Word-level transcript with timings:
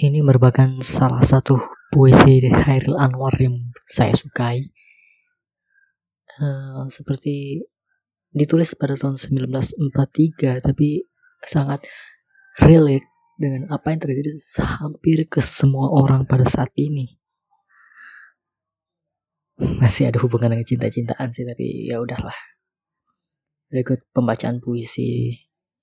ini 0.00 0.24
merupakan 0.24 0.80
salah 0.80 1.20
satu 1.20 1.60
puisi 1.92 2.40
Hairil 2.48 2.96
Anwar 2.96 3.36
yang 3.36 3.68
saya 3.84 4.16
sukai. 4.16 4.72
Uh, 6.40 6.88
seperti 6.88 7.60
ditulis 8.32 8.72
pada 8.80 8.96
tahun 8.96 9.20
1943 9.20 10.64
tapi 10.64 11.04
sangat 11.44 11.84
relate 12.64 13.04
dengan 13.36 13.68
apa 13.68 13.92
yang 13.92 14.00
terjadi 14.00 14.32
hampir 14.80 15.28
ke 15.28 15.44
semua 15.44 15.92
orang 15.92 16.24
pada 16.24 16.48
saat 16.48 16.72
ini. 16.80 17.20
Masih 19.60 20.08
ada 20.08 20.16
hubungan 20.24 20.56
dengan 20.56 20.64
cinta-cintaan 20.64 21.28
sih 21.28 21.44
tapi 21.44 21.92
ya 21.92 22.00
udahlah. 22.00 22.36
Berikut 23.68 24.00
pembacaan 24.16 24.64
puisi 24.64 25.36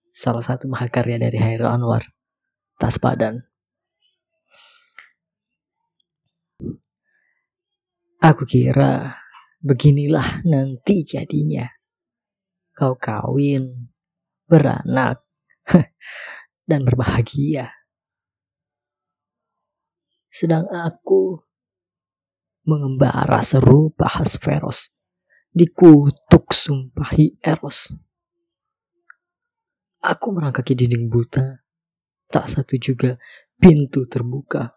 salah 0.10 0.42
satu 0.42 0.66
mahakarya 0.66 1.22
dari 1.22 1.38
Hairil 1.38 1.70
Anwar, 1.70 2.02
Tas 2.82 2.98
Padan. 2.98 3.46
Aku 8.28 8.44
kira 8.44 9.16
beginilah 9.64 10.44
nanti 10.44 11.08
jadinya. 11.08 11.64
Kau 12.76 13.00
kawin, 13.00 13.88
beranak, 14.44 15.24
dan 16.68 16.84
berbahagia. 16.84 17.72
Sedang 20.28 20.68
aku 20.68 21.40
mengembara 22.68 23.40
serupa 23.40 24.12
Hasferos, 24.12 24.92
dikutuk 25.56 26.52
sumpahi 26.52 27.40
Eros. 27.40 27.96
Aku 30.04 30.36
merangkaki 30.36 30.76
dinding 30.76 31.08
buta, 31.08 31.64
tak 32.28 32.52
satu 32.52 32.76
juga 32.76 33.16
pintu 33.56 34.04
terbuka. 34.04 34.76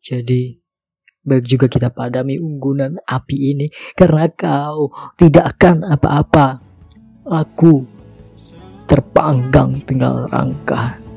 Jadi, 0.00 0.67
Baik 1.28 1.44
juga 1.44 1.66
kita 1.68 1.92
padami 1.92 2.40
unggunan 2.40 3.04
api 3.04 3.36
ini 3.52 3.66
karena 3.92 4.32
kau 4.32 4.88
tidak 5.20 5.60
akan 5.60 5.84
apa-apa. 5.84 6.46
Aku 7.28 7.84
terpanggang 8.88 9.76
tinggal 9.84 10.24
rangka 10.32 11.07